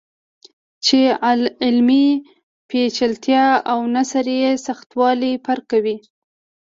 چې 0.85 0.99
علمي 1.63 2.07
پیچلتیا 2.69 3.45
او 3.71 3.79
نثري 3.95 4.39
سختوالی 4.65 5.33
فرق 5.45 5.63
کوي. 5.71 5.95